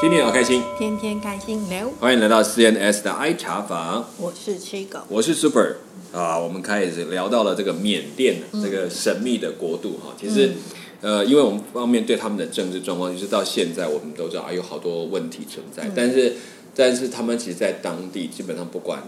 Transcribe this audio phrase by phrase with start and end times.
[0.00, 1.86] 天天好开心，天天开心聊。
[2.00, 5.76] 欢迎来到 CNS 的 I 茶房，我是七狗，我是 Super
[6.10, 6.38] 啊。
[6.38, 10.14] 我们开始聊到了这个缅甸这个神秘的国度哈。
[10.18, 10.54] 其实，
[11.02, 15.90] 呃，因为我们方面对他们的政治状况，就是到现在我们都知道啊，有好多问题存在。
[15.94, 16.34] 但是，
[16.74, 19.02] 但是他们其实，在当地基本上不管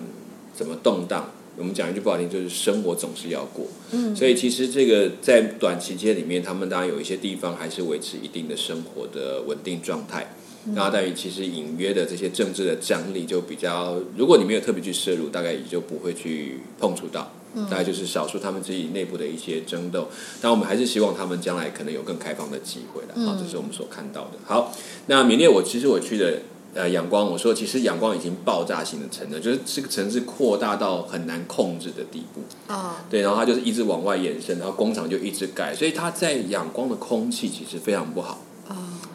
[0.55, 3.67] 怎么动荡，我们讲一句不好听，就是生活总是要过。
[3.93, 10.35] 嗯，所以其实这个在短期间里面，他们当然有一些地方还是维持一定的生活的稳定状态。
[10.75, 17.33] 然后等于其实隐约的这些政治的张力就比较，如果你没有特别去摄入，大概也就不会去碰触到。
[17.69, 20.09] 大概就是少数他们自己内部的一些争斗。
[20.41, 23.27] 但我们还是希望他们将来可能有更开放的机会的。
[23.27, 24.39] 好，这是我们所看到的。
[24.47, 24.73] 好，
[25.09, 26.39] 那缅甸我其实我去的
[26.73, 32.73] 呃仰光，我说其实仰光已经爆炸性的成了，就是这个城市扩大到很难控制的地步。
[32.73, 38.41] 啊，对，然后它就是一直往外延伸，然后工厂就一直盖，所以它在仰光的空气其实非常不好。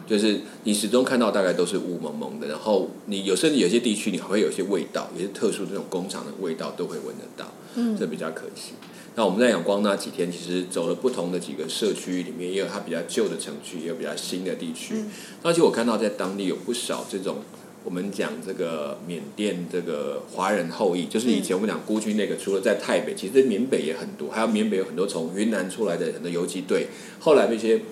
[0.08, 8.72] 就是你始终看到大概都是雾蒙蒙的，然后你有甚至有些地区你还会有些味道，有些特殊这种工厂的味道都会闻得到，嗯，这比较可惜。
[9.16, 14.94] 那我们在仰光那几天，其实走了不同的几个社区里面，也有它比较旧的城区，也有比较新的地区。
[15.42, 17.38] 而且我看到在当地有不少这种
[17.84, 26.86] 我们讲这个缅甸这个华人后裔，就是以前我们讲孤军那个，除了在台北，其实缅北也很多，还有缅北有很多从云南出来的很多游击队，
[27.20, 27.82] 后来那些。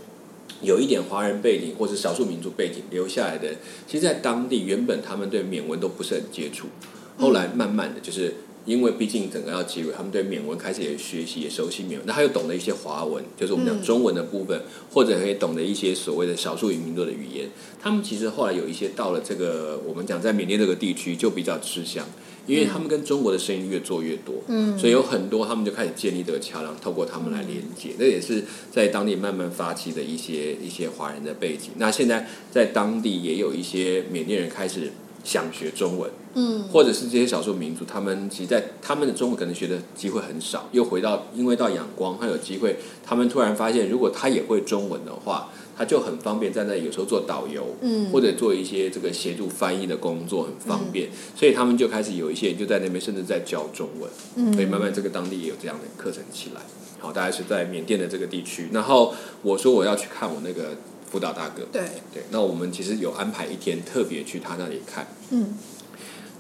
[0.63, 3.55] 有一点华人背景或者少数民族背景留下来的，
[3.87, 6.69] 其实，在当地原本他们对缅文都不是很接触，
[7.19, 17.49] 后来慢慢的，就是因为毕竟整个要结尾，他们对缅文开始也学习，也熟悉缅文，那他又懂得一些华文，就是我们讲中文的部分，或者可以懂得一些所谓的少数民族的语言，
[17.81, 22.07] 他们其实后来有一些到了这个我们讲在缅甸这个地区就比较吃香。
[22.47, 27.91] 因为他们跟中国的生意越做越多，嗯，所以有很多他们就开始建立这个桥梁，透过他们来连接。
[27.99, 31.71] 这也是在当地慢慢发起的一些一些华人的背景。
[31.77, 34.93] 那现在在当地也有一些缅甸人开始
[35.25, 45.51] 想学中文，嗯，或者是这些少数民族，他们其实在他们的中文可能学的机会很少，又回到因为到仰光，他有机会，他们突然发现，如果他也会中文的话。
[45.77, 51.09] 他就很方便在那有时候做导游，嗯，或者做一些这个协助翻译的工作，很方便。
[51.35, 54.11] 所以他们就开始有一些人就在那边，甚至在教中文。
[54.37, 56.63] 嗯，所以慢慢这个当地也有这样的课程起来。
[56.99, 58.69] 好，大概是在缅甸的这个地区。
[58.73, 60.77] 然后我说我要去看我那个
[61.11, 61.63] 辅导大哥。
[61.71, 61.83] 对
[62.13, 65.07] 对，那我们其实有安排一天特别去他那里看。
[65.31, 65.55] 嗯，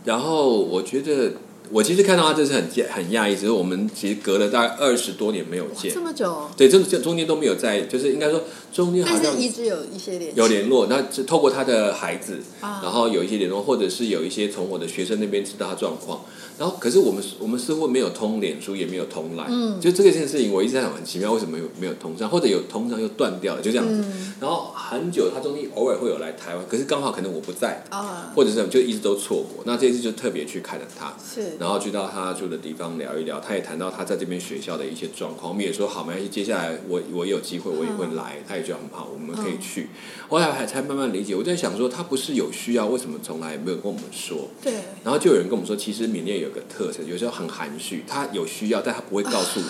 [0.04, 1.32] 然后我觉得。
[1.72, 8.44] 我其实看到他，这是很很讶异，只是我们其实隔了大概二十多年没有见，这么久，对，这这中间都没有在，就是应该说
[8.76, 16.20] 中间好像一直有一些联有联络，那是透过他的孩子，然后有一些联络，或者是有一些从我的学生那边知道他状况。
[16.59, 24.03] 然后，可是我们我们似乎没有通脸书，也没有通来，嗯，就这个件事情，我一直在想很奇妙，为什么有没有通上，或者有通上又断掉了，就这样子。
[24.41, 29.65] 然后很久，他中间偶尔会有来台湾，可是刚好可能我不在啊，或者是就一直都错过。
[29.66, 39.88] 那这次就特别去看了他，是，然后去到他住的地方聊一聊，他也谈到他在这边学校的一些状况，我们也说好，没关系，接下来我我有机会我也会来，他也觉得很好，我们可以去。
[40.28, 44.49] 后来还才慢慢理解，我在想说，他不是有需要，为什么从来没有跟我们说？
[44.62, 44.72] 对。
[45.04, 49.66] 然后就有人跟我们说，其实缅甸有个特色，有时候很含蓄，他有需要，但他不会告诉我。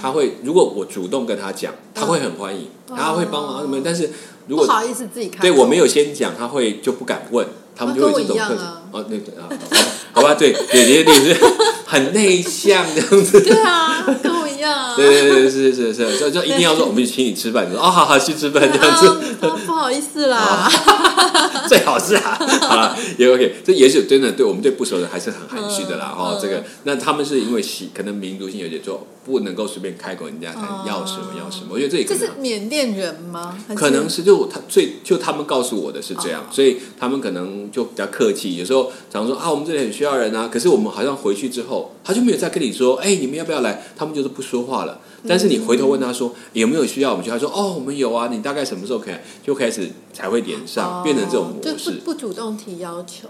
[0.00, 3.80] 他会如果我主动跟他讲，他会很欢迎，他会帮忙什么。
[3.82, 4.10] 但是
[4.46, 8.62] 如果不好意思自己看，对我没有先讲，他会就不敢问，他们就会这种特色。
[8.92, 9.48] 哦，那个啊，
[10.12, 11.36] 好吧，对，对，对，对，是
[11.84, 13.40] 很内向这样子。
[13.40, 14.02] 对啊，
[14.96, 19.36] 对对对，是是是，就就一定要说，我们请你吃饭，你说哦，好好去吃饭这样子。
[19.66, 20.70] 不好意思啦。
[21.68, 26.14] 最好是啊，好了，也 OK，这也许真的对我们对不熟的还是很含蓄的啦。
[26.16, 31.66] 哦，这个那他们是因为喜，可能民族性有点重，不能够随便开口人家谈要什么要什么。
[31.70, 33.54] 我觉得这也这是缅甸人吗？
[33.74, 38.56] 可能是就他最就他们告诉我的是这样，所以他们可能就比较客气。
[38.56, 43.82] 有时候常说啊，我们这里很需要人啊，可是我们好像回去之后，他就没有再跟你说，哎，你们要不要来？
[43.94, 45.00] 他们就是不说话了。
[45.26, 49.14] 但是你回头问他说有没有需要，我们就他说哦，我们有啊，你大概什么时候可以？
[49.44, 53.28] 就开始才会连上，变成这种模式，不主动提要求。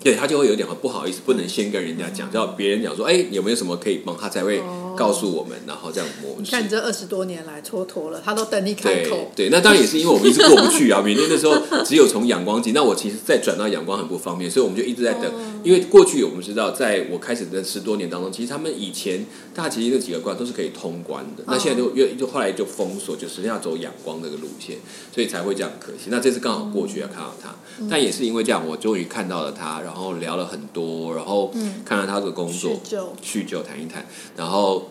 [0.00, 4.62] 对他就会有点不好意思，不能先跟人家讲，叫别人讲说，哎，有没有什么可以帮他才会
[4.98, 6.50] 告诉我们，然后这样模式。
[6.50, 9.30] 看你这二十多年来蹉跎了，他都等你开口。
[9.36, 11.00] 对，那当然也是因为我们一直过不去啊。
[11.00, 15.32] 缅甸那时候只有从阳光进，那我其实再转到阳光很不方便，所以我们就一直在等。
[15.64, 24.76] 因为过去我们知道，在我开始的十多年当中，其实他们以前大其实那几个关都是可以通关的，那现在就越就后来就封锁，就实际上走阳光那个路线，
[25.12, 26.08] 所以才会这样可惜。
[26.10, 27.56] 那这次刚好过去要看到他，
[27.90, 30.58] 但也是因为这样，我终于看到了他，然后聊了很。
[30.70, 31.50] 多，然后
[31.82, 32.78] 看到他的工作，
[33.22, 34.06] 叙旧谈一谈，
[34.36, 34.87] 然后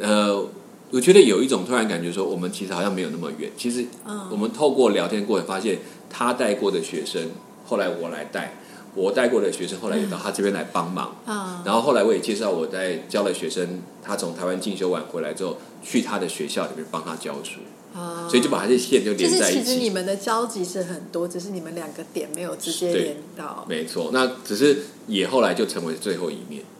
[0.00, 0.44] 呃，
[0.90, 3.50] 我觉得有一种突然感觉说，我们其实好像没有那么远。
[3.56, 3.84] 其实，
[4.30, 7.30] 我们透过聊天过程发现，他带过的学生
[7.66, 8.56] 后来我来带，
[8.94, 11.16] 我带过的学生后来也到他这边来帮忙。
[11.26, 17.60] 啊，然后后来我也介绍我在教的学生，他从台湾进修完回来之后，去他的学校里面帮他教书，
[17.94, 19.62] 啊所以就把这些线就就是连在一起。
[19.62, 23.66] 其实你们的交集是很多，只是你们两个点没有直接连到。
[23.68, 26.79] 没错，那只是也后来就成为最后一面，啊，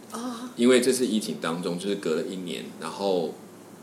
[0.55, 3.33] 因为这次疫情当中就是隔了一年，然后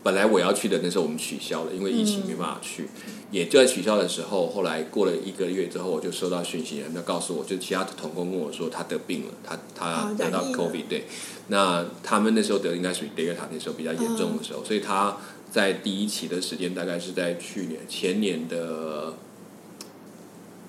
[0.03, 2.89] 本来我要去的那时候我们取消了，因为疫情没办法去，
[3.31, 11.05] 也就在取消的时候，后来过了一个月之后，我就收到讯息，人家告诉我，就其他的同工跟我说他得病了，他他啊得到 COVID，对，
[11.49, 15.17] 那他们那时候得应该属于 Delta 那时候比较严重的时候，所以他
[15.51, 19.15] 在第一期的时间大概是在去年前年的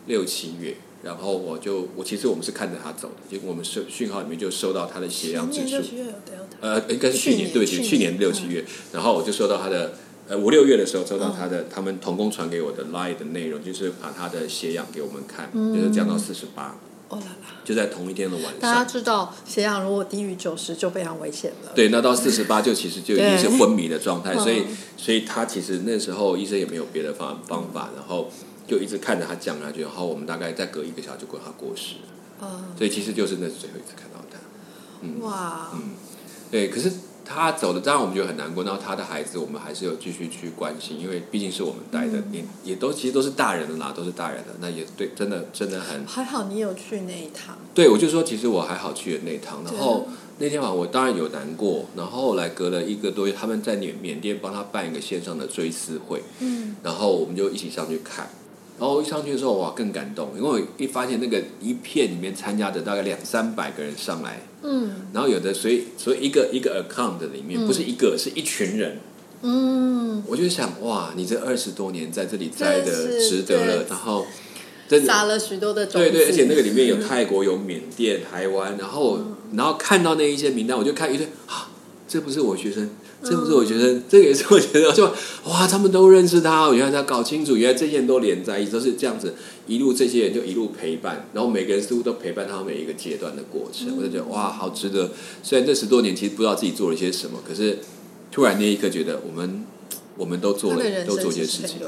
[0.07, 0.75] 六七月。
[1.01, 5.77] 然后我就我其实我们是看着他走的，结果我们收讯号里面就收到他的血氧指数。
[6.61, 8.19] 呃，应该是去年，对不起，去去年年。
[8.19, 9.93] 六七月，然后我就收到他的，
[10.27, 16.75] 呃，五六月的时候收到他的，他们同工传给我的 line 的内容，就是把他的血氧给我们看，就是降到四十八，
[17.07, 18.59] 哦啦啦，就在同一天的晚上。
[18.59, 18.83] 大家。
[18.83, 21.71] 知道血氧如果低于九十就非常危险了。
[21.73, 24.77] 对，那到四十八就其实就已经是昏迷的状态，所以嗯。
[24.97, 28.29] 所以他其实那时候医生也没有别的方方法，然后
[28.69, 31.95] 就一直看着他降下去，然后我们大概再隔一个小时就过他过世
[32.77, 35.25] 所以其实就是那是最后一次看到他。
[35.25, 35.91] 哇，嗯
[36.51, 36.91] 对，可是
[37.23, 38.63] 他走的，当然我们觉得很难过。
[38.63, 47.57] 然后他的孩子，我们还是有继续去关心，因为毕竟是我们带的，也也都其实都是大人了啦，都是大人的，那也对，真的真的很还好你有去那一趟。
[47.73, 47.87] 对。
[47.89, 50.07] 我就说，其实我还好去了那一趟，然后
[50.39, 58.29] 那天晚上我当然有难过，然后后来隔了一个多月，他们在缅缅甸帮他办一个线上的追思会，嗯，然后我们就一起上去看。
[58.79, 65.07] 然后一上去的时候，哇，更感动，因为我一发现那个一片里面参加的大概两三百个人上来，嗯。
[65.13, 68.99] 然后有的所以所以一个一个 account 里面、不是一个是一群人，
[69.41, 74.25] 嗯，我就想哇，你这二十多年在这里栽的值得了，然后
[74.87, 76.09] 真的撒了许多的种子。
[76.09, 79.19] 对对，而且那个里面有 泰国、有缅甸、台湾，然后
[79.53, 81.69] 然后看到那一些名单，我就看一堆啊，
[82.07, 82.89] 这不是我学生，
[83.21, 85.05] 这不是我觉得，这个也是我觉得，就
[85.45, 89.35] 哇，他们都认识他，我原来他搞清楚，原来这些人都连在一起，都是这样子
[89.67, 95.11] 一路，这些人就一路陪伴，然后每个人似乎都陪伴他每一个阶段的过程，我就觉得哇，好值得。
[95.43, 97.79] 虽然这十多年其实不知道自己做了些什么，可是
[98.31, 99.65] 突然那一刻觉得我们
[100.15, 101.79] 我们都做了都做一些事情。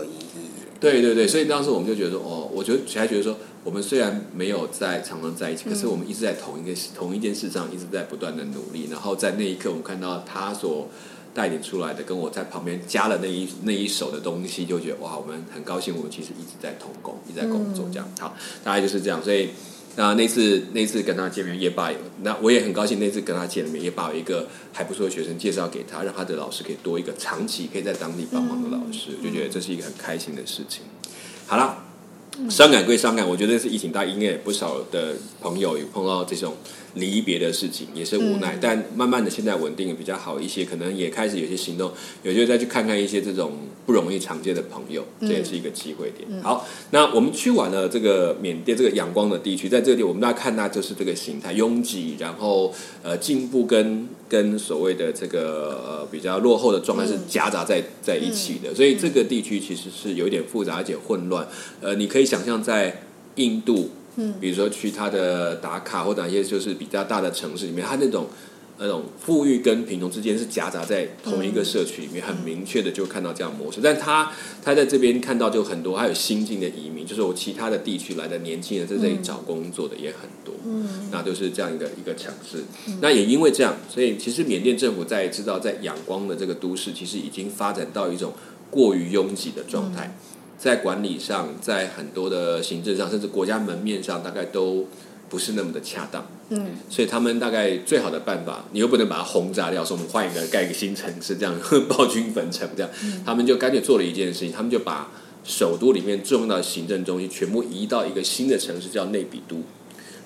[0.82, 8.88] 对对对，所以当时我们就觉得说，哦，我觉得还觉得说，我们虽然没有在常常在一起，可是我们一直在同一个同一件事上一直在不断的努力。
[8.90, 10.90] 然后在那一刻，我们看到他所
[11.34, 19.24] 带领出来的，跟我在旁边加了那一那一手的东西，就觉得哇，我们很高兴，我们其实一直在同工，一直在工作，这样好，大概就是这样。
[19.24, 19.50] 所以
[19.96, 21.92] 那那次那次跟他见面，也把
[22.24, 30.84] 那我也很高兴，那次跟他见面，也把有一个还不错的学生介绍给他，让他的老师可以多一个长期可以在当地帮忙的老师，就觉得这是一个很开心的事情。
[31.48, 31.91] 好了。
[32.50, 36.56] 伤感归伤感，我觉得是疫情大，应该也不少的朋友有碰到这种
[36.94, 38.58] 离别的事情，也是无奈。
[38.60, 41.92] 但慢慢的现在稳定的比较好一些，可能也开始有些行动，
[42.24, 43.52] 有些再去看看一些这种
[43.86, 46.42] 不容易常见的朋友，这也是一个机会点。
[46.42, 52.74] 好，那我们去完了这个缅甸这个阳光的地区，在这里我们大家看到就是这个形态拥挤，然后
[53.04, 61.46] 呃进步跟跟所谓的这个呃比较落后的状态是夹杂在在一起的，所以这个地区其实是有一点复杂而且混乱。
[61.82, 63.04] 呃，你可以想象在
[63.36, 68.28] 印度，嗯，比如说去它的打卡或哪些就是比较大的城市里面，它那种
[68.82, 73.80] 那种富裕跟贫穷之间是夹杂在同一个社区里面，很明确的就看到这样模式。
[73.82, 74.32] 但他
[74.64, 82.64] 他在这边看到就很多，还有新进的移民，就是我其他的地区来的年轻人在这里找工作的也很多，嗯，那就是这样一个一个城市。
[83.02, 88.34] 那也因为这样，所以其实缅甸政府在知道在仰光的这个都市，其实已经发展到一种
[88.72, 90.18] 过于拥挤的状态。
[90.58, 94.88] 在管理上，在很多的行政上，甚至国家门面上，大概都
[95.30, 96.26] 不是那么的恰当。
[96.54, 101.56] 嗯，所以他们大概最好的办法，你又不能把它轰炸掉，说我们换一个盖一个新城市，这样
[101.88, 102.92] 暴君焚城这样，
[103.26, 105.10] 他们就干脆做了一件事情，他们就把
[105.44, 109.64] 首都里面重要的行政中心全部移到一个新的城市，叫内比都。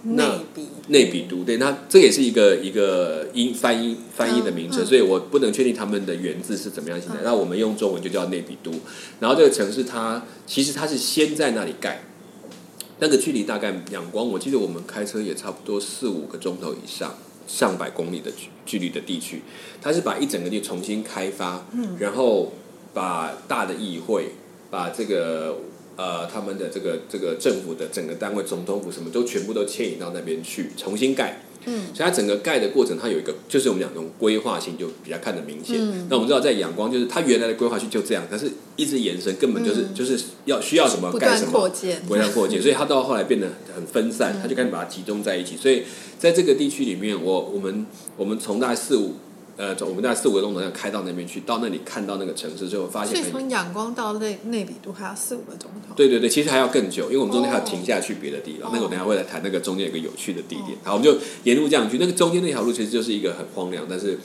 [0.08, 7.18] 那内比内比都，对，那这也是一个一个音翻译翻译的名称，嗯所以我不能确定他们的原字是怎么样形成。
[7.24, 8.72] 那我们用中文就叫内比都。
[9.20, 12.04] 然后这个城市它其实它是先在那里盖，
[13.00, 19.42] 那个距离大概仰光，我记得我们开车也差不多四五个钟头以上，上百公里的距距离的地区，
[19.82, 22.54] 它是把一整个地重新开发，嗯然后
[22.94, 24.30] 把大的议会，
[24.72, 25.58] 把这个
[25.98, 31.42] 呃他们的这个这个政府的整个单位，总统府什么都全部都迁移到那边去，重新盖。
[31.66, 35.78] 嗯，所以它整个盖的过程，它有一个就是我们讲这种规划性就比较看得明显。
[36.10, 45.56] 那我们知道在仰光，就是它原来的规划区就这样，但是一直延伸，根本就是、就是要需要什么盖什么，扩建，不断扩建， 所以它到后来变得很分散，它就开始把它集中在一起。
[45.58, 45.84] 所以
[46.20, 47.86] 在这个地区里面，我我们
[48.18, 49.16] 我们从大概四五
[49.58, 55.96] 呃，从我们大概四五个钟头要开到那边去，到那里看到那个城市之后，发现所以从仰光到内内里都还要四五个钟头。
[55.96, 58.70] 对对对，其实还要更久，因为我们中间还要停下去别的地方。
[58.70, 60.78] 哦那个我等下会来谈那个中间有个有趣的地点。
[60.84, 61.98] 好，我们就沿路这样去。
[61.98, 64.20] 那个中间那条路其实就是一个很荒凉，但是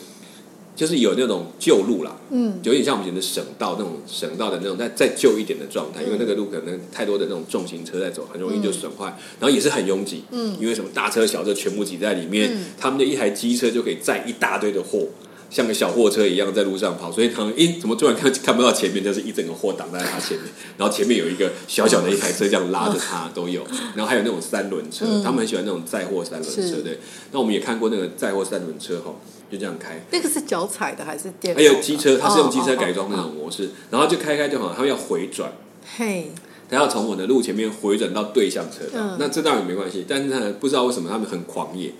[0.80, 12.64] 就是有那种旧路啦，嗯，有点像我们以前的省道那种省道的那种再再旧一点的状态，因为那个路可能太多的那种重型车在走，很容易就损坏，然后也是很拥挤，嗯，因为什么大车小车全部挤在里面，嗯。
[12.78, 15.06] 他们的一台机车就可以载一大堆的货。
[15.50, 20.46] 像个小货车一样在路上跑，所以他们诶，怎么突然看看不到前面，就是一整个货挡在他前面，
[20.78, 25.22] 然后前面有一个小小的一台车这样拉着他都有，然后还有那种三轮车，嗯。
[25.22, 26.76] 他们很喜欢那种载货三轮车，是。
[26.82, 26.99] 对。
[27.32, 29.12] 那我们也看过那个载货三轮车哈，
[29.50, 31.54] 就这样开，那个是脚踩的还是电？
[31.54, 33.35] 还有机车，它是用机车哦改装那种。
[33.35, 35.50] 模式，然后就开开就好，他们要回转，
[35.97, 36.30] 嘿，
[36.69, 39.16] 他要从我的路前面回转到对向车道，嗯。
[39.19, 41.92] 那这当然没关系，但是呢，不知道为什么他们很狂野，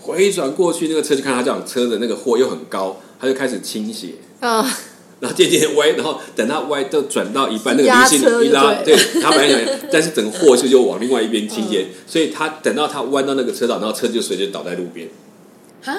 [0.00, 4.66] 回转过去那个车就看他这样车的那个货又很高，他就开始倾斜，啊，
[5.20, 8.96] 然后渐渐歪，然后等它歪到转到一半，那个压离心一拉，对。
[8.96, 11.70] 对，他本来想，但是整个货势就往另外一边倾嗯。
[11.70, 15.08] 斜，所以他等到他弯到那个车道，然后车就随着倒在路边。
[15.82, 15.94] 哈，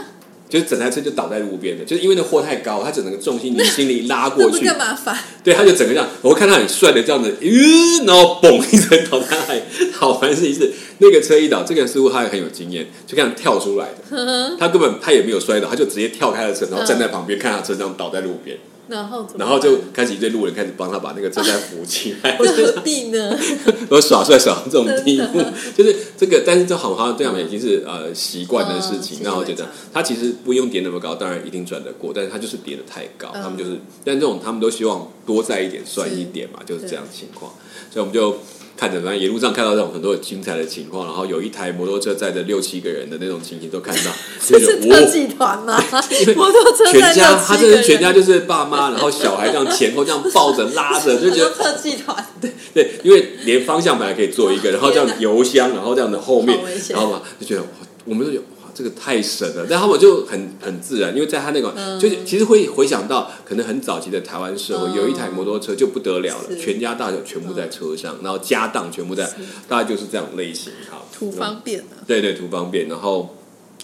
[0.47, 5.17] 就是整台车就倒在路边的，就是因为那货太高，他整个重心离心力拉过那不去，更麻烦？
[5.43, 9.61] 对，他就整个这样，我看他很帅的这样子，呃，然后嘣一声倒下来。
[9.91, 19.27] 好玩是一次，那个车一倒，这个人似乎他也很有经验，就这样跳出来的，他根本他也没有摔倒，他就直接跳开了车，然后站在旁边看他车这样倒在路边，然后？
[19.37, 22.37] 然后就开始一堆路人开始帮他把那个车再扶起来。
[22.39, 23.37] 我何必呢？
[23.89, 25.39] 我耍帅耍到这种地步，
[25.75, 29.21] 就是这个，但是这好好像对他们已经是呃习惯的事情嗯。
[29.23, 37.51] 那我觉得他其实不用点那么高，当然一定转得过，但是他就是叠的太高，嗯他们就是，但这种他们都希望多载一点算一点嘛，就是这样情况。
[37.91, 38.37] 所以我们就
[38.77, 44.11] 看着，反正一路上看到这种很多精彩的情况，然后有一台摩托车载着六七个人的那种情形都看到，
[44.45, 45.81] 这就是是特技团吗？
[46.35, 57.63] 摩托车全家他这是全家就是爸妈，然后小孩这样前后这样抱着拉着，就觉得 特技团，对对，因为连方向盘还可以做一个，然后这样油箱，然后这样的后面然后嘛就觉得，
[58.03, 59.65] 我们都觉得哇，这个太神了。
[59.67, 69.27] 但他们就很很自然，因为在他那个、嗯就是其实会回想到可能很早期的台湾社会，嗯有一台摩托车就不得了了，全家大小全部在车上，然后家当全部在，
[69.67, 71.01] 大概就是这样类型哈。
[71.11, 72.03] 图方便啊。
[72.05, 72.89] 对对，图方便。
[72.89, 73.35] 然后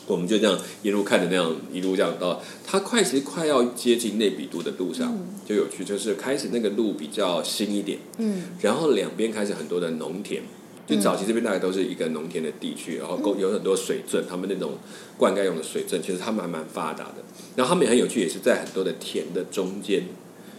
[0.05, 5.17] 我们就这样一路看着那样一路这样到，它快其实快要接近内比都的路上、
[5.47, 10.43] 就有趣，就是开始那个路比较新一点，嗯，然后两边开始很多的农田。
[10.91, 14.73] 就早期这边大概都是一个农田的地区，然后够有很多水圳，他们那种
[15.17, 17.23] 灌溉用的水圳，其实他们还蛮发达的。
[17.55, 20.03] 然后他们也很有趣，也是在很多的田的中间，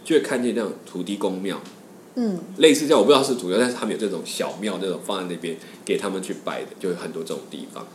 [0.03, 1.61] 就会看见那种土地公庙，
[2.15, 7.85] 嗯，类似这样，我不知道是主要，但是他们有这种小庙那种放在那边给他们去拜的，就有很多这种地方。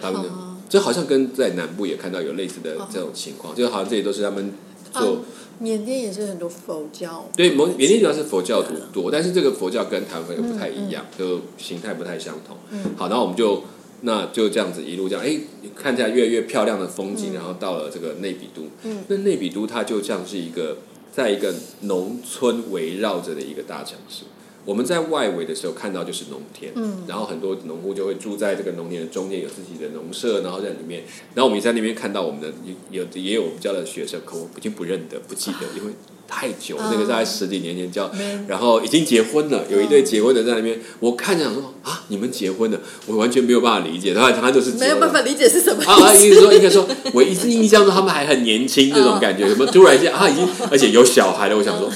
[0.00, 0.22] 他们
[0.68, 4.52] 这好像跟在南部也看到有类似的哦这种情况，就好像这些都是他们
[4.92, 5.24] 做。
[5.58, 12.56] 啊缅甸也是很多佛教，对，缅缅甸主要是佛教徒多，但是这个佛教跟台湾又不太一样，就形态不太相同。
[12.70, 13.62] 嗯好，然后我们就
[14.02, 15.38] 那就这样子一路这样，哎，
[15.74, 18.62] 看起来越来越漂亮的风景，然后到了这个内比都。
[18.82, 20.78] 嗯，那内比都它就像是一个
[21.12, 24.24] 在一个农村围绕着的一个大城市。
[24.64, 31.04] 我们在外围的时候看到就是农田，嗯，然后很多农户就会住在这个农田的中间，有自己的农舍，然后在里面，
[31.34, 32.48] 然后我们也在那边看到我们的
[32.90, 35.92] 有也有我们教的学生，可我已经不认得、不记得，因为
[36.26, 38.10] 太久，啊那个大概十几年前教，
[38.48, 46.30] 然后已经结婚了，有一对结婚的在那边，我看着想说啊，你们结婚了，我完全没有办法理解，他他就是没有办法理解是什么意啊意！
[46.30, 46.40] 思。
[46.40, 51.90] 说，应该说，我一直印象中他们还很年轻那种感觉，什么突然间啊，已经而且有小孩了，我想说，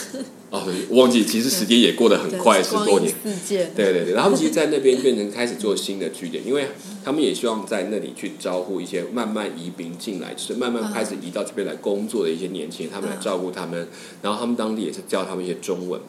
[0.51, 3.13] 哦，我忘记，其实时间也过得很快，十多年。
[3.77, 6.69] 对对对，然后他们其实，在那边变成开始做新的据点，因为
[7.05, 13.89] 他们也希望在那里去招呼一些慢慢移民进来，就是慢慢开始移到这边来工作的一些年轻人，他们来照顾他们，
[14.23, 16.01] 然后他们当地也是教他们一些中文。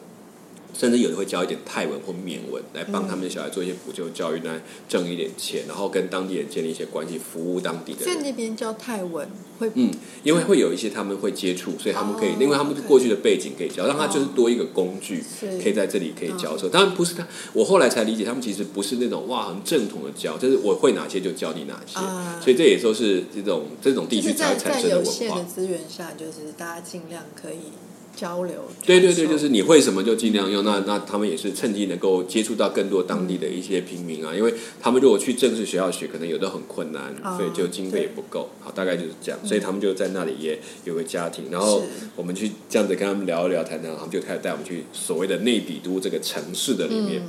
[0.72, 8.22] 甚至有的会教一点泰文或缅文，来帮他们的小孩做一些补救教育，来挣一点钱，然后跟当地人建立一些关系，服务当地的人在。
[8.22, 9.90] 那边教泰文会嗯，
[10.22, 15.22] 因为会有一些他们会接触，所以他们可以，哦因为他们过去的背景可以教，让他就是多一个工具，
[15.62, 16.68] 可以在这里可以教授。
[16.68, 25.44] 当然不是他，我后来才理解，他们其实不是那种哇很正统的教，就是我会哪些就教你哪些，啊所以这也都是这种这种地就是区才产生的文化有限的。
[25.44, 27.72] 资源下，就是大家尽量可以
[28.20, 28.54] 交流。
[28.84, 30.62] 对对对，就是你会什么就尽量用。
[30.62, 38.50] 那那他们也是趁机能够接触到更多当地的一些平民啊，因为他们如果去正式学校学，可能有的很困难，哦所以就经费也不够。
[38.60, 41.82] 好，大概就是这样，所以他们就在那里也有个家庭，然后
[42.14, 47.22] 我们去这样子跟他们聊一聊、谈谈，他们就开始带我们去所谓的内比都这个城市的里面。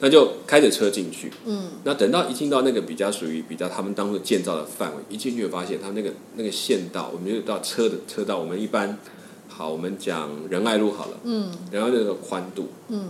[0.00, 8.96] 那就开着车进去，嗯，那等到一进到那个比较属于比较他们当初建造的范围，一进去就发现他们那个那个县道，我们就到车的车道，我们一般
[9.58, 13.08] 好，我们讲仁爱路好了，嗯，仁爱路的宽度，嗯，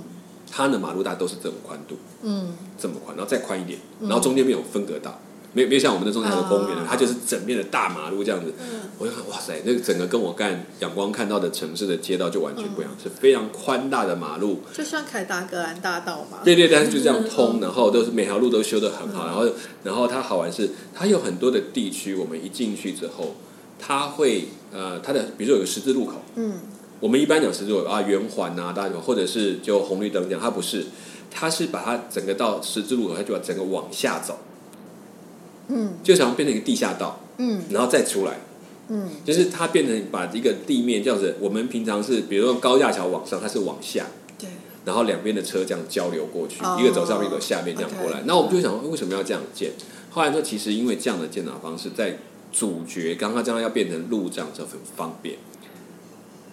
[0.51, 5.21] 它的马路大都是这种宽度，嗯，这么宽，然后再宽一点，然后中间没有分隔道，
[5.53, 8.55] 没有没有像我们的中间还有公园它就是整面的大马路这样子。
[8.97, 16.39] 我就看，哇塞，那个整个跟我干阳光看到的城市的街道就完全不一样，是非常宽大的马路，就像凯达格兰大道嘛。
[16.43, 19.47] 对对，但是就这样通，然后都是每条路都修得很好，然后
[19.85, 23.35] 然后它好玩是，它有很多的地区，我们一进去之后，
[23.79, 26.55] 它会呃，它的比如说有个十字路口，嗯，
[27.01, 30.87] 我们一般讲十字路口啊，圆环啊，大家或者是就红绿灯这样，它不是，
[31.31, 34.39] 它是把它整个到十字路口，它就把整个往下走，
[35.69, 37.63] 嗯，就想变成一个地下道，嗯。
[37.71, 38.41] 然后再出来。
[38.91, 44.07] 嗯，就是它变成把一个地面这样子，我们平常是比如说高架桥往上，它是往下，
[44.39, 44.49] 对，
[44.87, 46.79] 然后两边的车这样交流过去，哦。
[46.81, 48.23] 一个走上面，一个走下面这样过来。
[48.25, 49.73] 那我们就想说，为什么要这样建？
[50.09, 52.17] 后来说，其实因为这样的建造方式，在
[52.53, 55.37] 主角刚刚将来要变成路障就很方便，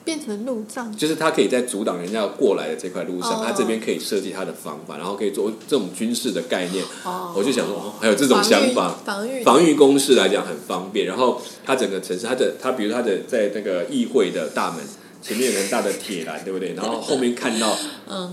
[0.04, 0.96] 变成路障。
[0.96, 6.84] 就是他可以在阻挡人家过来的这块路上，哦它这边可以设计他的方法，然后可以做这种军事的概念。
[7.04, 8.96] 哦我就想说，哦还有这种想法。
[9.06, 14.82] 防御防御攻势来讲很方便，然后它整个城市，它的它比如它的在那个议会的大门
[15.22, 16.74] 前面有很大的铁栏，对不对？
[16.78, 17.76] 然后后面看到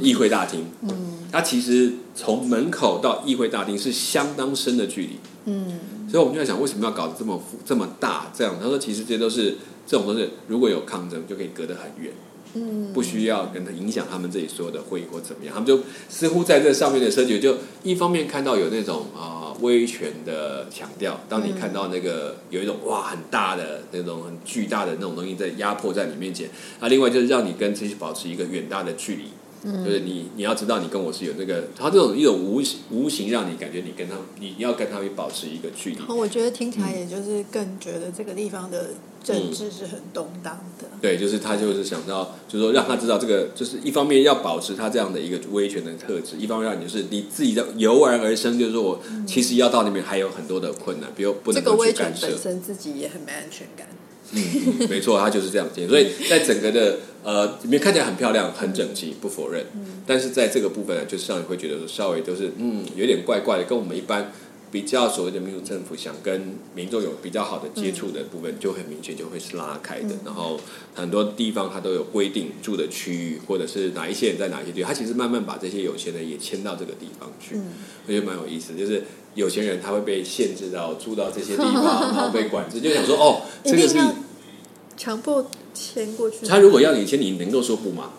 [0.00, 5.78] 议会大厅，嗯，它其实从门口到议会大厅是相当深的距离，嗯，
[6.12, 8.30] 所以我们就在想，为什么要搞得这么复这么大？
[8.36, 12.12] 这样他说，其实这些都是这种都是如果有抗争就可以隔得很远，
[12.52, 26.50] 嗯，不需要跟他影响他们自己所有的会议或怎么样，他们就似乎在这上面的设计，就一方面看到有那种啊、威权的强调，当你看到那个有一种哇很大的那种很巨大的那种东西在压迫在你面前，
[26.80, 29.24] 那另外就是让你跟这些保持一个远大的距离。
[29.62, 35.98] 就是你，你要知道你跟我是有那个，他这种一种无形无形让你感觉你跟他，你要跟他们保持一个距离。
[36.08, 38.90] 我觉得听起来也就是更觉得这个地方的
[39.22, 40.88] 政治是很动荡的。
[41.00, 52.12] 对，就是他就是想到，就是说让他知道这个，就是一方面要保持他这样的一个威权的特质，一方面让你就是你自己的油然而生，就是说我其实要到那边还有很多的困难，比如不能够去个威权。
[52.20, 53.86] 本身自己也很没安全感。
[54.32, 55.88] 嗯，没错，它就是这样建。
[55.88, 59.64] 所以在整个的呃里面看起来很漂亮、很整齐，不否认。
[60.06, 64.32] 但是在这个部分呢，就是让你会觉得说稍微就是嗯有点怪怪的，跟我们一般
[64.70, 70.14] 比较所谓的民主政府想跟民众有比较好的接触的部分，就很明显就会是拉开的。
[70.24, 70.58] 然后
[70.94, 77.56] 很多地方它都有规定住的区域，或者是哪一些人在哪一些地方，它其实慢慢把这些有钱人也迁到这个地方去，
[78.06, 78.74] 我觉得蛮有意思。
[78.74, 81.74] 就是有钱人他会被限制到住到这些地方，
[82.14, 83.98] 然后被管制，就想说哦，这个是
[84.96, 86.46] 强迫迁过去。
[86.46, 88.10] 他如果要你签，你能够说不吗？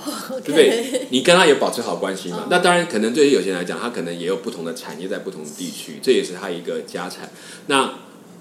[0.30, 1.06] 对不对？
[1.10, 2.46] 你跟他也保持好关系嘛？
[2.48, 7.30] 那当然，可能对于有些人来讲，他可能也有不同的产业在不同的地区，这也是他一个家产。
[7.66, 7.92] 那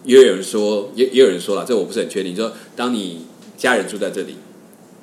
[0.05, 2.34] 也有人说，也也有人说了，这我不是很确定。
[2.36, 3.25] 说当你
[3.58, 4.36] 家人住在这里，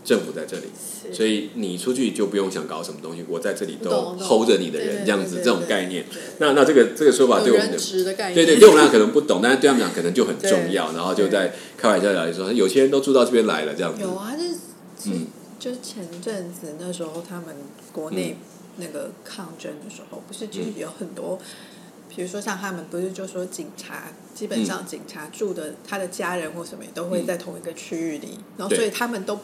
[0.07, 0.67] 政府在这里，
[1.13, 6.05] 所以你出去就不用想搞什么东西，我在这里都 hold 着你的人，这样子这种概念。
[6.39, 7.77] 那那这个这个说法对我们的。
[7.77, 14.01] 对对，对我们俩可能不懂，但是对他们讲可能就很重要，然后就在开玩笑聊说，有些人都住到这边来了，这样子。
[14.01, 14.55] 有啊，就是
[15.07, 15.27] 嗯。
[15.59, 17.47] 就是前阵子那时候他们
[17.91, 18.37] 国内
[18.77, 21.39] 那个抗争的时候，不是就是有很多，
[22.15, 29.41] 比如说像他们不是就说警察，基本上警察住的他的家人或什么也都会在同一个区域里，然后所以他们都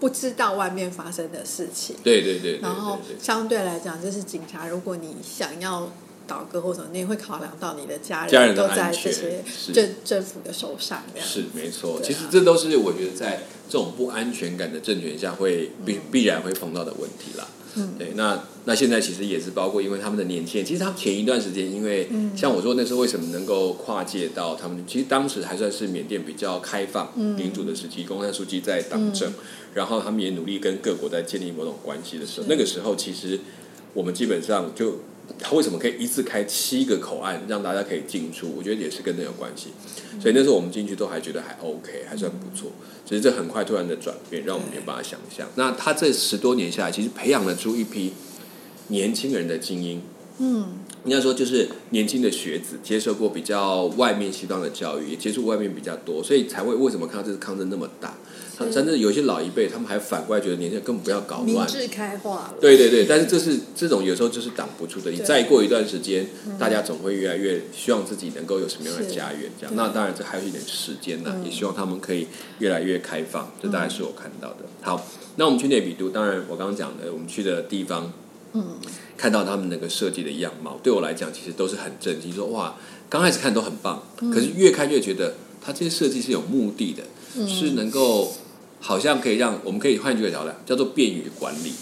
[0.00, 1.94] 不知道外面发生的事情。
[2.02, 5.88] 对对对对然后相对来讲，就是警察，如果你想要
[6.30, 11.28] 倒戈或者，你也会考量到你的家人家人的都在这些政政府的手上，这样。
[11.28, 11.96] 是没错。
[11.96, 12.00] 啊。
[12.04, 17.48] 其实这都是我觉得在这种不安全感的政权下会必必然会碰到的问题啦。
[17.74, 17.94] 嗯。
[17.98, 22.30] 对，那那现在其实也是包括，因为他们的年轻人，其实他们前一段时间，因为嗯。
[22.36, 27.34] 像我说那时候为什么能够跨界到他们，其实当时还算是缅甸比较开放、嗯。
[27.34, 29.32] 民主的时期，公安书记在党政，
[29.74, 33.40] 然后他们也努力跟各国在建立某种关系的时候，那个时候其实
[33.94, 35.00] 我们基本上就
[35.38, 38.52] 他为什么可以一次开七个口岸，让大家可以进出？
[38.56, 39.68] 我觉得也是跟这有关系。
[40.20, 42.70] 所以那时候我们进去都还觉得还 OK，还算不错。
[43.06, 45.48] 只是这很快突然的转变，让我们没有办法想象。
[45.56, 48.12] 那他这十多年下来，其实培养了出一批
[48.88, 50.02] 年轻人的精英。
[50.38, 50.68] 嗯，
[51.04, 58.16] 应该说就是年轻的学子，接受过比较外面西方的教育，也接触外面比较多，所以才会为什么看到这次抗争那么大？
[58.66, 61.46] 是甚至有些老一辈，他们还反过来觉得年轻人根本不要搞乱。
[61.46, 62.54] 明智开化了。
[62.60, 65.10] 对对对，但是这是这种有时候就是挡不住的。
[65.10, 66.26] 你再过一段时间，
[66.58, 69.74] 大家总会越来越希望自己能够有什么样的家园，这样。
[69.76, 72.26] 那当然这还有一点时间呢，嗯也希望他们可以
[72.58, 73.50] 越来越开放。
[73.62, 74.58] 这大概是我看到的。
[74.82, 78.12] 好，那我们去内比都，当然我刚刚讲的，我们去的地方，
[78.52, 78.76] 嗯，
[79.16, 82.32] 看到他们那个设计的样貌，对我来讲其实都是很震惊。
[82.32, 82.76] 说哇，
[83.08, 87.02] 刚开始看都很棒，嗯可是越看越觉得它这些设计是有目的的，
[87.36, 88.32] 嗯是能够
[88.80, 91.72] 好像可以让我们可以换句话讲来，叫做便于管理。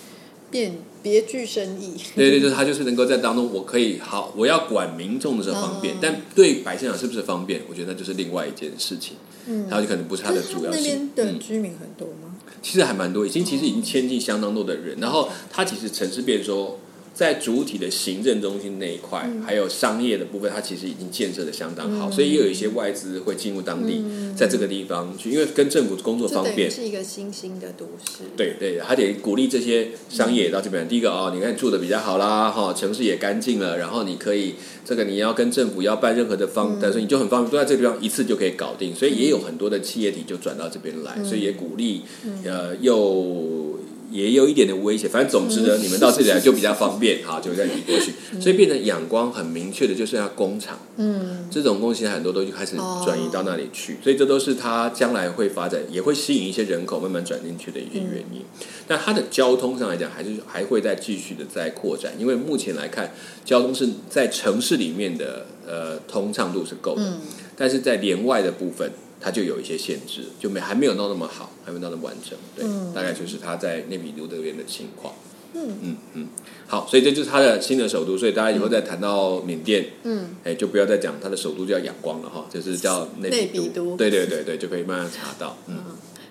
[0.50, 1.94] 便别具深意。
[2.16, 11.26] 对对，就是他就是能够在当中，我可以好，我要管民众的时候方便，嗯但对百姓讲是不是方便，我觉得那就是另外一件事情，嗯，他就可能不是它的主要那性边。
[11.26, 12.34] 的嗯，居民很多吗？
[12.62, 16.78] 其实还蛮多，已经其实已经迁进相当多的人，然后它其实城市变说。
[17.18, 24.04] 在主体的行政中心那一块，嗯还有商业的部分，它其实已经建设的相当好，所以也有一些外资会进入当地，
[24.36, 28.22] 在这个地方去，因为跟政府工作方便，是一个新兴的都市。
[28.36, 30.86] 对对，还得鼓励这些商业到这边。
[30.86, 34.54] 第一个哦，你看住的比较好啦，哈、城市也干净了，然后你可以
[34.84, 38.94] 这个你要跟政府要办任何的方，但是你就很方便，都在这个地方一次就可以搞定。
[38.94, 42.02] 所以也有很多的企业体就转到这边来，所以也鼓励，
[42.44, 43.76] 呃，又。
[44.10, 58.42] 也有一点的威胁，反正总之呢，你们到这里来就比较方便， 哈，就这样移过去，所以变成阳光很明确的，就是要工厂，嗯，这种东西很多都就开始转移到那里去，所以这都是它将来会发展，也会吸引一些人口慢慢转进去的一些原因。
[58.86, 63.12] 但它的交通上来讲，还是还会再继续的在扩展，因为目前来看，
[63.44, 67.20] 交通是在城市里面的呃通畅度是够的，嗯。
[67.56, 68.90] 但是在连外的部分。
[69.20, 72.92] 它就有一些限制，就没还没有弄那么好，还没有到那么完整，对，嗯。
[72.94, 75.14] 大概就是他在内比都这边的情况。
[75.54, 75.78] 嗯。
[75.82, 76.28] 嗯嗯，
[76.66, 85.56] 好，所以这就是他的新的首都，所以大家以后再谈到缅甸，嗯，哎，就不要再讲他的首都叫仰光了哈，就是叫内内比比都对对对对，就可以慢慢查到。
[85.66, 85.76] 嗯，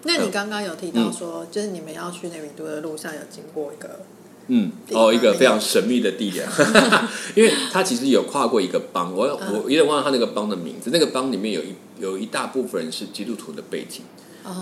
[0.04, 4.00] 那你刚刚有提到说，就是你们要去内比都的路上有经过一个，
[4.48, 6.48] 嗯，哦，一个非常神秘的地点，
[7.36, 9.62] 因为他其实有跨过一个邦，我嗯。
[9.64, 10.92] 我有点忘了他那个邦的名字。
[10.94, 14.02] 那个邦里面有一有一大部分人是基督徒的背景，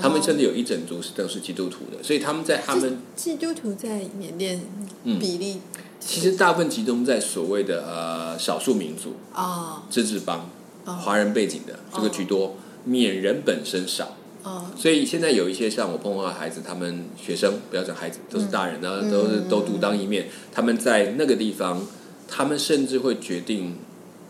[0.02, 4.62] 他们甚至有一整族是都是基督徒的，所以他们在他们基督徒在缅甸
[5.04, 5.62] 嗯比例
[6.00, 10.50] 其实大部分集中在所谓的呃少数民族啊自治邦，
[10.86, 14.15] 哦华人背景的这个居多，缅人本身少。
[14.43, 20.28] 啊所以现在有一些像我碰到的孩子，他们学生不要讲孩子，都是大人，然后嗯都是都独当一面。
[20.52, 21.82] 他们在那个地方，
[22.28, 23.78] 他们甚至会决定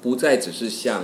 [0.01, 1.03] 不再只是像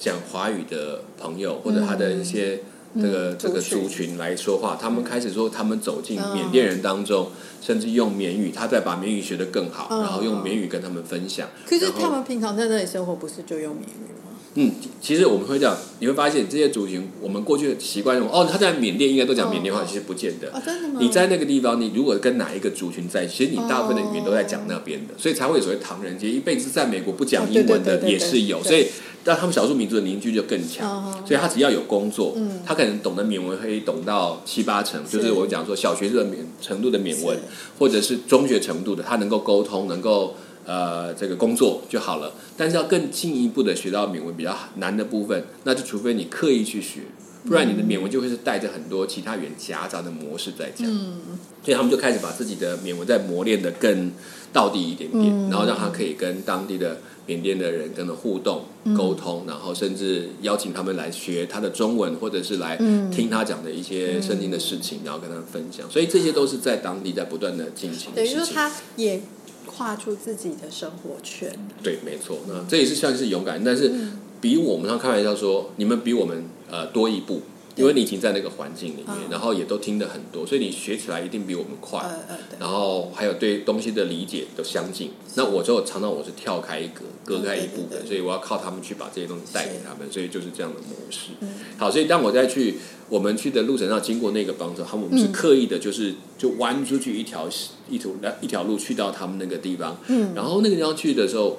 [0.00, 2.60] 讲华语的朋友或者他的一些
[3.00, 11.48] 这个嗯这个族群来说话，他们开始说他们走进嗯缅甸人当中，甚至用缅语，他再把缅语学得更好，嗯然后用缅语跟他们分享。
[11.64, 14.30] 可是他们平常在那里生活，不是就用缅语吗？
[14.56, 20.50] 嗯，其实我们会这样，你会发现这些族群，我们过去的习惯用哦，他在缅甸应该都讲缅甸话，哦其实不见得。
[20.50, 20.98] 啊，真的吗？
[21.00, 28.88] 你在那个地方，你如果跟哪一个族群在一起，其实你大部分的语言都在讲那边的，所以才会有所谓唐人街，一辈子在美国不讲英文的也是有，所以
[29.24, 30.88] 让他们少数民族的凝聚就更强。
[30.88, 37.38] 哦所以他只要有工作，嗯他可能懂得缅文可以懂到七八成，就是是我讲说小学的缅程度的缅文，
[37.78, 42.32] 或者是中学程度的，他能够沟通，能够呃这个工作就好了。
[42.56, 47.02] 但是要更进一步的学到缅文比较难的部分，那就除非你刻意去学，
[47.44, 50.86] 不然你的缅文就会是带着很多其他语言夹杂的模式在讲。
[50.88, 51.20] 嗯
[51.62, 54.10] 所以他们就开始把自己的缅文再磨练的更
[54.50, 65.88] 到底一点点，嗯然后让他可以跟当地的缅甸的人跟他互动、嗯沟通，然后甚至邀请他们来学他的中文，或者是来嗯听他讲的一些圣经的事情，然后跟他们分享。
[65.90, 68.24] 所以这些都是在当地在不断的进行等。
[68.24, 69.20] 于说他也
[69.66, 71.52] 跨出自己的生活圈。
[71.82, 77.42] 对，没错，那这也是算是勇敢，但是嗯比我们常开玩笑说，你们比我们呃多一步。
[77.76, 82.04] 因为你已经在那个环境里面，嗯然后也都听得很多，所以你学起来一定比我们快。
[82.58, 85.12] 然后还有对东西的理解都相近。
[85.36, 91.30] 那我就常常我是跳开一格，隔开一步的，所以我要靠他们去把这些东西带给他们，所以就是这样的模式。
[91.40, 91.48] 嗯
[91.78, 92.74] 好，所以当我再去
[93.08, 97.48] 我们去的路程上经过那个帮助，他们我们是嗯刻意的，就是就弯出去一条
[97.88, 98.10] 一条
[98.42, 101.56] 一条路去到他们那个地方，嗯，然后那个地方去的时候，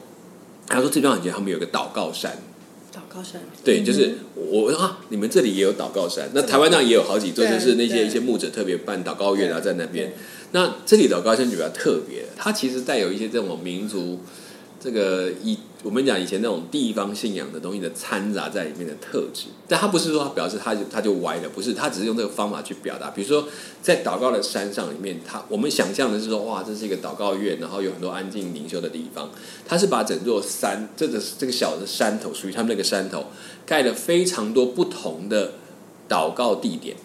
[0.67, 2.37] 他说这地方很近，他们有个祷告山。
[2.93, 3.41] 祷告山。
[3.63, 10.13] 对，嗯就是我我啊，你们这里也有祷告山，那台湾那也有好几座，就是那些一些牧者特别办祷告院啊，在那边。
[10.51, 14.19] 那这里祷告山就比较特别，它其实带有一些这种民族
[14.83, 23.11] 这个以我们讲以前那种地方信仰的东西的掺杂在里面的特质，但它不是说它表示它就它就歪了，不是，它只是用这个方法去表达。
[23.11, 23.47] 比如说
[23.79, 29.29] 在祷告的山上里面，它我们想象的是说，哇，这是一个祷告院，然后有很多安静灵修的地方。
[29.67, 33.25] 它是把整座山，这个这个小的山头，属于他们那个山头，
[33.67, 35.53] 盖了非常多不同的
[36.09, 36.97] 祷告地点。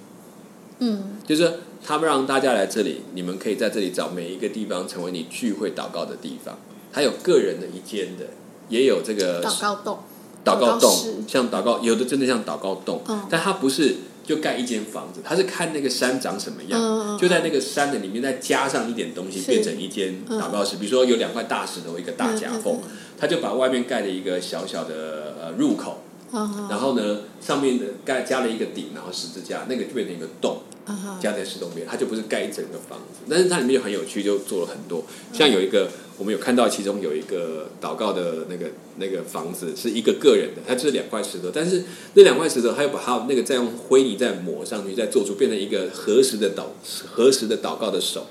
[0.78, 6.58] 嗯，就是他们让大家来这里，你们可以在这里找每一个地方成为你聚会祷告的地方。
[6.96, 8.24] 还有个人的一间的，
[8.70, 9.98] 也有这个祷告洞，
[10.42, 13.26] 祷告洞室，像祷告，有的真的像祷告洞，嗯。
[13.28, 20.76] 但它不是就盖一间房子，它是看那个山长什么样，就在那个山的里面再加上一点东西，变成一间祷告室。
[20.76, 25.98] 比如说有两块大石头，一个大夹缝，嗯嗯他就把外面盖了一个小小的呃入口，
[26.32, 30.60] 嗯然后呢上面的盖加了一个顶，然后十字架，那个就变成一个洞。
[30.88, 35.04] 嗯哼加在石洞边，它就不是盖一整个房子，但是它里面就很有趣，就做了很多。
[35.32, 38.66] 像有一个，我们有看到其中有一个祷告的那个
[38.98, 41.82] 那个房子是一个个人的，它就是两块石头，但是
[42.14, 46.66] 那两块石头，它又把它那个再用灰泥再抹上去，再做出变成一个合十的祷
[47.04, 48.28] 合十的祷告的手，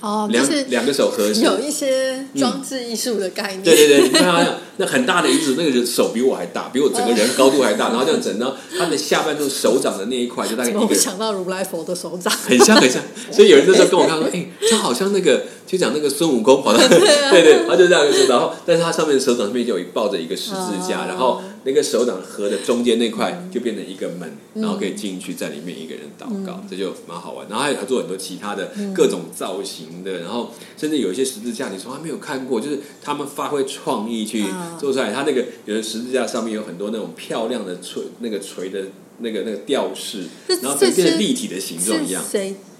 [0.00, 1.40] 哦，两两个手合十。
[1.42, 3.62] 有一些装置艺术的概念。
[3.62, 12.32] 对对对，你看他那那很大的椅子，那个人手比我还大，比我整个人高度还大，然后这样整到他的下半处手掌的那一块，就大概一个人想到如来佛的手掌？
[12.46, 27.46] 很像很像，所以有人那 时候跟我看说，哎、这好像那个，就讲那个孙悟空跑到， 对对，他就这样子，然后，但是他上面的手掌上面就有抱着一个十字架，哦然后那个手掌合的中间那块就变成一个门，然后可以进去，在里面一个人祷告，这就蛮好玩。
[27.46, 34.78] 然后还有做很多其他的各种造型的，然后甚至有一些十字架，你从来没有看过，就是他们发挥创意去嗯。
[34.78, 35.12] 做出来。
[35.12, 38.84] 他那个有的十字架上面有很多那种漂亮的锤，那个锤的
[39.18, 40.24] 那个那个吊饰，
[40.62, 42.24] 然后就变成立体的形状一样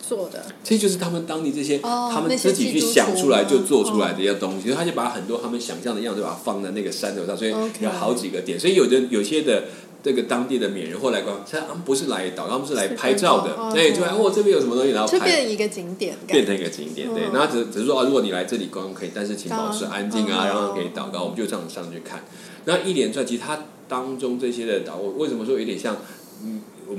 [0.09, 0.45] 做的？
[0.65, 8.59] 这就是他们当地这些，哦他们自己去想出来就做出来的一些东西，所以他就把很多他们想象的样子，把它放在那个山头上，所以有好几个点。
[8.59, 9.65] 所以有的有些的
[10.03, 15.27] 这个当地的缅人或来光，他们不是来祷告，他们是来拍照的是，对，就来哦这边有什么东西，然后就拍。
[15.27, 22.25] 变成一个景点，变成一个景点，对嗯，那只只是说啊，如果你来这里观光可以，但是请保持安静啊，嗯然后可以祷告，我们就这样上去看。
[22.65, 26.01] 那一连串，其实它当中这些的祷，我为什么说有点像，嗯，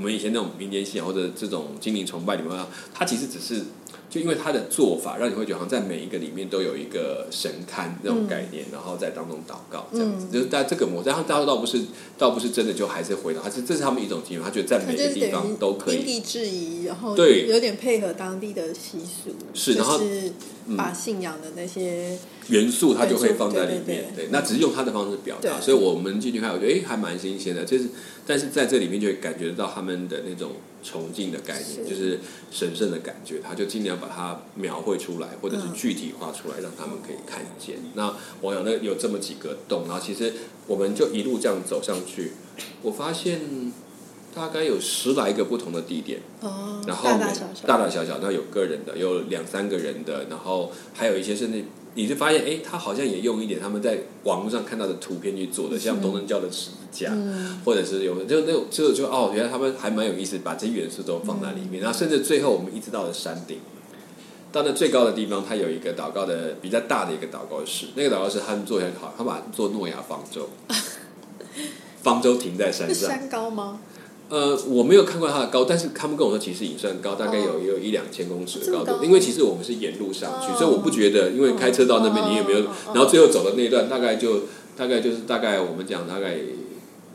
[0.00, 3.62] 我们以前那种民间信仰或者这种精灵崇拜里面啊，它其实只是
[4.10, 10.32] 就因为他的做法，让你会觉得好像在每一个里面都有一个神龛那种概念，然后在当中祷告这样子，嗯。
[10.32, 11.80] 就是在这个模式，然后倒不是
[12.18, 15.98] 倒不是真的就还是回到，他是这是他们一种经验，他觉得在它每个地方都可以。
[15.98, 17.46] 因地制宜，然后对。
[17.46, 20.32] 有点配合当地的习俗，是然后是
[20.76, 22.18] 把信仰的那些
[22.48, 27.84] 元素它就会放在里面，对对对对，那只是用它的方式表达，所以我们进去看，我觉得哎还蛮新鲜的，就是
[28.26, 30.50] 但是在这里面就会感觉到他们的那种
[30.82, 37.76] 崇敬的概念，是就是神圣的感觉，他就尽量把它描绘出来，或者是具体化出来，让他们可以看见。
[37.94, 40.32] 那我想那有这么几个洞，然后其实
[40.66, 42.32] 我们就一路这样走上去，
[42.82, 43.72] 我发现
[44.34, 46.20] 大概有十来个不同的地点。
[46.40, 51.64] 哦，然后大大小小，大大小小，那有个人的，有两三个人的，然后还有一些甚至
[51.94, 63.58] 你就发现，哎，他好像也用一点他们在网络上看到的图片去做的，像东正教的十字架，嗯或者是有就那种就就哦，原来他们还蛮有意思，把这些元素都放在里面，然后甚至最后我们一直到了山顶。
[64.52, 70.48] 到那最高的地方，它有一个祷告的比较大的一个祷告室，那个祷告室他们做很好，他把做诺亚方舟，
[72.02, 73.80] 方舟停在山上，山高吗？
[74.30, 77.60] 呃，我没有看过它的高，但是他们跟我说其实也算高，大概有哦。
[77.60, 78.96] 也有一两千公尺的高度。
[78.96, 82.60] 高因为其实我们是沿路上去，哦所以我不觉得，因为开车到那边哦你也没有
[82.94, 84.44] 然后最后走的那一段大概就
[84.76, 86.36] 大概就是大概我们讲大概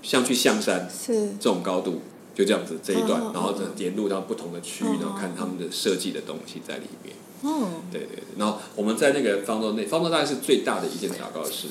[0.04, 1.30] 像去象山是。
[1.39, 2.01] 这种高度，
[2.36, 7.15] 就这样子这一段然后沿路到不同的区域哦，然后看他们的设计的东西在里面。
[7.43, 11.67] 嗯，对对对，然后我们在那个方舟内，方舟大概是最大的一间祷告室。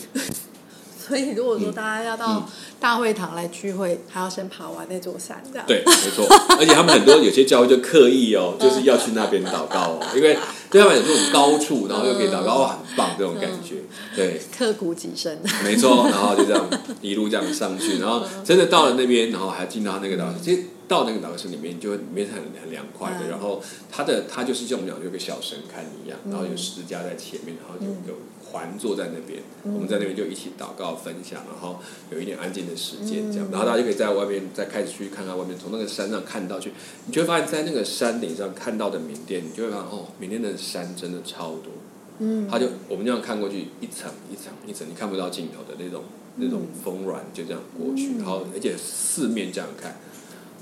[1.07, 2.49] 所以如果说大家要嗯到
[2.81, 5.67] 大会堂来聚会，还要先爬完那座山，这样。
[5.67, 6.27] 对，没错，
[6.59, 10.37] 而且他们很多有些教会就刻意哦，就是要去那边祷告哦，因为
[10.71, 13.77] 对他们有这种高处，然后又可以祷告，哇，很棒这种感觉。
[14.17, 15.39] 对，刻骨己身。
[15.63, 16.67] 没错，然后就这样
[17.01, 28.19] 一路这样上去，然后真的到了那边，然后还进到那个祷告室，其实到那个祷告室里面，就会里面是很很凉快的，嗯然后它的它就是像我们讲有个小神龛一样，然后有十字架在前面，然后有有
[28.55, 31.81] 环坐在那边，我们在那边就一起祷告分享，然后
[32.13, 36.73] 有一点安静的时间这样，然后大家就可以在外面再开始去看看外面，从那个山上看到去，
[37.07, 41.73] 你就会发现在那个山顶上看到的缅甸，你就会发现哦，缅甸的山真的超多。
[42.21, 46.05] 嗯，它就我们这样看过去，一层一层一层，你看不到尽头的那种
[46.37, 48.19] 那种峰峦，就这样过去，嗯。
[48.19, 49.99] 然后而且四面这样看，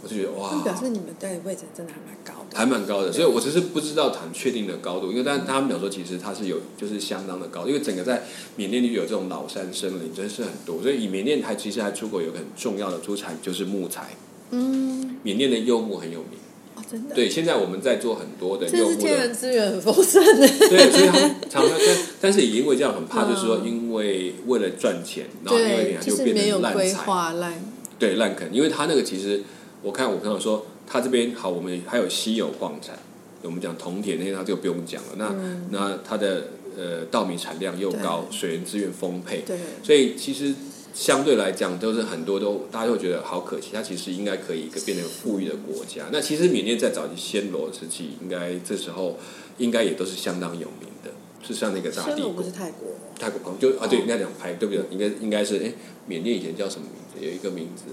[0.03, 2.59] 我就觉得哇那，表示你们在的位置真的还蛮高的。
[2.59, 3.13] 还蛮高的。
[3.13, 8.25] 所以我只是不知道很确定的高度，因为但是他们讲说其实它是有就是相当的高，因为整个在
[8.57, 10.83] 缅甸里有这种老山森林，真是很多。
[10.83, 14.17] 所以以缅甸还其实还出口有个很重要的出产就是木材，
[14.51, 16.39] 嗯，缅甸的柚木很有名。
[16.75, 17.15] 哦，真的。
[17.15, 20.49] 对，现在我们在做很多的这柚木的是天然资源很丰盛的。
[20.69, 27.65] 对，所以他们常常但但是也因为这样很怕，嗯就是说因为为了赚钱，然后因为对，它就就是变没有规成烂财，划烂。
[27.99, 29.45] 对烂啃，因为它那个其实
[29.83, 32.99] 我看我朋友说，他这边好，我们还有稀有矿产，
[33.43, 35.09] 我们讲铜铁那些，他就不用讲了。
[35.17, 35.35] 那、
[35.71, 40.55] 那它的呃稻米产量又高，水源资源丰沛，对，所以其实
[40.95, 46.05] 相对来讲，都是很多都大家都觉得好可惜，它其实应该可以一个变成富裕的国家。
[46.13, 49.19] 那其实缅甸在早期暹罗时期，应该这时候
[49.59, 51.11] 应该也都是相当有名的，
[51.43, 52.51] 是像那个大帝国不是。
[52.53, 54.85] 泰国，泰国旁就啊，对，应该讲拍，对不对？
[54.91, 55.73] 应该应该是哎，
[56.07, 57.27] 缅甸以前叫什么名字？
[57.27, 57.85] 有一个名字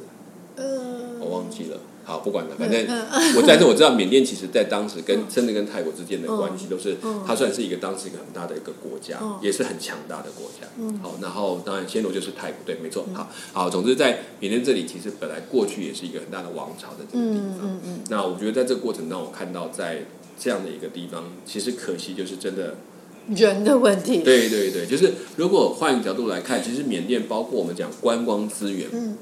[0.60, 1.78] 呃，我忘记了。
[2.04, 2.88] 好，不管了，反正
[3.38, 10.68] 我但是我知道缅甸其实在当时跟真的跟泰国之间的关系都是，它算是一个当时一个很大的一个国家，也是很强大的国家。
[11.04, 13.06] 好，然后当然暹罗就是泰国，对，没错。
[13.14, 17.80] 好，好，总之在缅甸这里，其实本来过去也是一个很大的王朝的这个地方。
[18.10, 20.06] 那我觉得在这个过程当中，我看到在
[20.40, 22.76] 这样的一个地方，其实可惜就是真的。
[23.36, 29.16] 人的问题，对对对，就是如果换一个角度来看，其实缅甸包括我们讲观光资源，嗯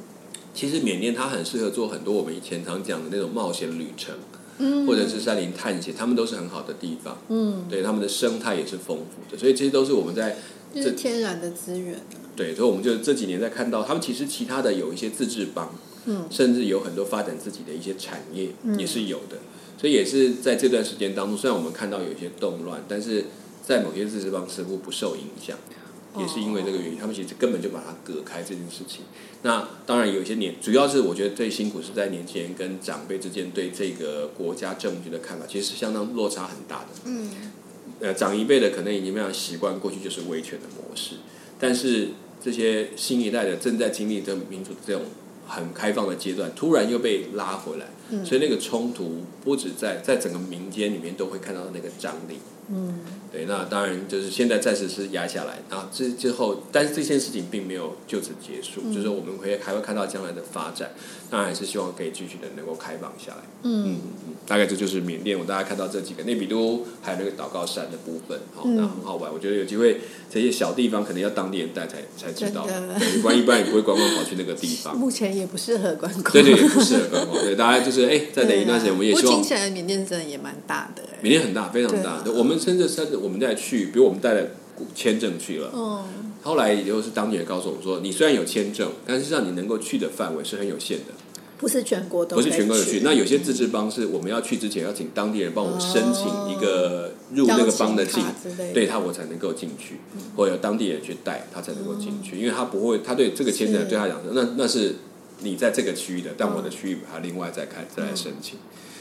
[0.57, 4.15] 其实缅甸它很适合做很多我们以前常讲的那种冒险旅程，
[4.57, 4.87] 嗯。
[4.87, 7.15] 或者是山林探险，他们都是很好的地方。
[7.29, 10.35] 嗯，对，他们的生态也是丰富的，所以这些都是我们在
[10.73, 12.01] 就是天然的资源，
[12.35, 19.37] 对，所以我们就这几年在看到他们其实其他的有一些自治邦，嗯，甚至有很多发展自己的一些产业、也是有的，
[19.79, 23.25] 所以也是在这段时间当中，虽然我们看到有一些动乱，但是
[23.63, 25.55] 在某些自治邦似乎不受影响。
[26.19, 29.01] 也是因为这个原因，他们其实根本就把它隔开这件事情。
[29.43, 36.87] 那当然有一些年，主要是我觉得最辛苦是在年轻人跟长辈之间对这个国家政局的看法，其实是相当落差很大的。
[37.05, 37.29] 嗯，
[37.99, 41.15] 呃，长一辈的可能已经非常习惯过去就是威权的模式，
[41.59, 42.09] 但是
[42.43, 45.03] 这些新一代的正在经历这民主这种
[45.45, 47.85] 很开放的阶段，突然又被拉回来，
[48.25, 52.37] 所以那个冲突不止在在整个民间里面都会看到那个张力。
[52.69, 52.99] 嗯，
[53.31, 60.91] 对，那当然就是现在暂时是压下来，然后之之后，但是这件事情并没有就此结束，就是我们会还会看到将来的发展，
[61.29, 63.37] 当然还是希望可以继续的能够开放下来。
[63.63, 69.31] 嗯嗯，嗯大概这就是缅甸，我大家看到这几个内比都还有那个祷告山的部分，好、那很好玩。
[69.31, 74.97] 我觉得有机会这些小地方可能要当地人带才才知道，对，不然一般也不会观光跑去那个地方。
[74.97, 77.41] 目前也不适合观光，对对，也不适合观光。
[77.43, 82.21] 对，大家就是哎，再等一段时间，我们也希望听起来缅甸真的也蛮大的，哎，缅甸很大，非常大。
[82.35, 84.43] 我们甚至甚至我们再去，比如我们带了
[84.93, 86.03] 签证去了，嗯，
[86.41, 91.13] 后来也就是当地人告诉我们说，你虽然有签证，但是让你能够去的范围是很有限的，
[91.57, 93.01] 不是全国都不是全国有去。
[93.03, 99.99] 那有些自治邦是我们要去之前要请当地人帮我们申请一个入那个邦的境邀请卡之类的，对他我才能够进去，
[100.35, 104.95] 或者有当地人去带他才能够进去，因为他不会，他对这个签证是对他讲说，那那是
[105.39, 108.57] 你在这个区域的，但我的区域他另外再开再来申请，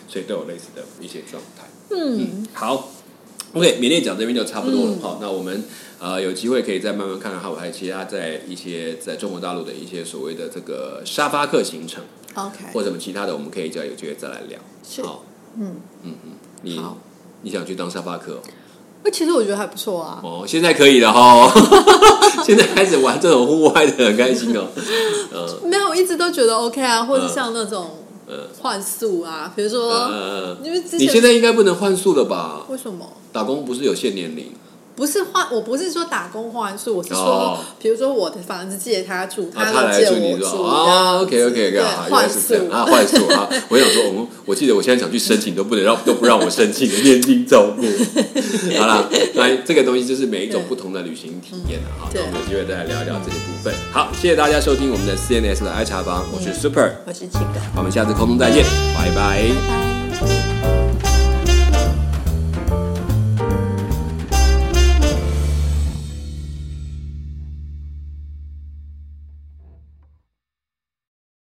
[0.08, 1.66] 所以都有类似的一些状态。
[1.90, 2.92] 嗯，好
[3.52, 4.92] ，OK，缅甸讲这边就差不多了。
[4.92, 5.00] 嗯。
[5.00, 5.62] 好，那我们
[5.98, 12.02] 呃有机会可以再慢慢看看，哈，我还有其他在一些在中国大陆的一些所谓的这个沙发客行程，
[12.42, 14.58] OK，或者什么其他的，我们可以再有机会再来聊。
[14.88, 15.22] 是好，
[15.58, 15.76] 嗯，
[16.62, 16.96] 你好
[17.42, 18.40] 你想去当沙发客哦？
[19.04, 21.52] 那其实我觉得还不错啊，哦，现在可以了哈，
[22.44, 24.66] 现在开始玩这种户外的，很开心哦。
[25.32, 32.64] 嗯 没有，我一直都觉得 OK 啊，或者像那种呃换宿啊，比如说，呃，因为你现在应该不能换宿了吧？
[32.68, 33.12] 为什么？
[33.32, 34.52] 打工不是有限年龄？
[34.96, 40.68] 不是换，我不是说打工换宿，我是说哦，比如说我的房子借他住，啊，他又来住你借我住，是吧？
[40.70, 43.46] 啊，OK OK 对 OK，换宿啊，换宿啊！
[43.68, 47.82] 我想说，我们我记得我现在想去申请都不能让都不让我申请的年轻照顾。
[48.78, 49.06] 好了，
[49.36, 53.74] 那这个东西就是每一种不同的旅行体验了哈，那我们有机会再来聊一聊这些部分。
[53.92, 59.95] 好，谢谢大家收听我们的 CNS 的爱茶房，我是 Super，我是七个，我们下次空中再见，拜拜。